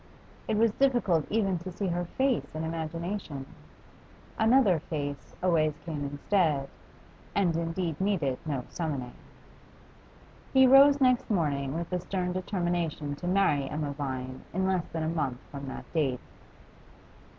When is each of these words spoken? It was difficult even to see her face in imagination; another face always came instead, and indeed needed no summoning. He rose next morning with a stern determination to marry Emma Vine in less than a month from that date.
It 0.47 0.57
was 0.57 0.71
difficult 0.71 1.27
even 1.29 1.59
to 1.59 1.71
see 1.71 1.85
her 1.85 2.05
face 2.05 2.55
in 2.55 2.63
imagination; 2.63 3.45
another 4.39 4.79
face 4.79 5.35
always 5.43 5.75
came 5.85 6.03
instead, 6.03 6.69
and 7.35 7.55
indeed 7.55 8.01
needed 8.01 8.39
no 8.43 8.63
summoning. 8.67 9.13
He 10.53 10.65
rose 10.65 10.99
next 11.01 11.29
morning 11.29 11.75
with 11.75 11.93
a 11.93 11.99
stern 11.99 12.33
determination 12.33 13.13
to 13.17 13.27
marry 13.27 13.69
Emma 13.69 13.91
Vine 13.93 14.41
in 14.53 14.65
less 14.65 14.87
than 14.87 15.03
a 15.03 15.07
month 15.07 15.37
from 15.51 15.67
that 15.67 15.85
date. 15.93 16.19